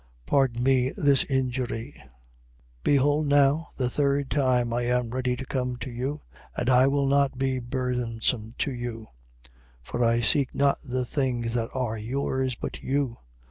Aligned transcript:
Pardon 0.25 0.63
me 0.63 0.89
this 0.97 1.23
injury. 1.25 1.93
12:14. 1.99 2.07
Behold 2.83 3.27
now 3.27 3.69
the 3.77 3.87
third 3.87 4.31
time 4.31 4.73
I 4.73 4.81
am 4.87 5.11
ready 5.11 5.35
to 5.35 5.45
come 5.45 5.75
to 5.77 5.91
you 5.91 6.21
and 6.57 6.71
I 6.71 6.87
will 6.87 7.05
not 7.05 7.37
be 7.37 7.59
burthensome 7.59 8.45
unto 8.57 8.71
you. 8.71 9.05
For 9.83 10.03
I 10.03 10.21
seek 10.21 10.55
not 10.55 10.79
the 10.83 11.05
things 11.05 11.53
that 11.53 11.69
are 11.75 11.99
yours, 11.99 12.55
but 12.55 12.81
you. 12.81 13.17